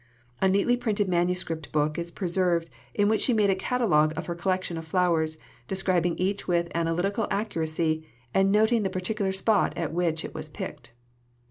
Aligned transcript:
A 0.41 0.47
neatly 0.49 0.75
printed 0.77 1.07
manuscript 1.07 1.71
book 1.71 1.99
is 1.99 2.09
preserved, 2.09 2.71
in 2.95 3.07
which 3.07 3.21
she 3.21 3.33
made 3.35 3.51
a 3.51 3.55
catalogue 3.55 4.13
of 4.17 4.25
her 4.25 4.33
collection 4.33 4.75
of 4.79 4.87
flowers, 4.87 5.37
describing 5.67 6.17
each 6.17 6.47
with 6.47 6.71
analytical 6.73 7.27
accuracy, 7.29 8.07
and 8.33 8.51
noting 8.51 8.81
the 8.81 8.89
particular 8.89 9.31
spot 9.31 9.77
at 9.77 9.93
which 9.93 10.25
it 10.25 10.33
was 10.33 10.49
picked. 10.49 10.93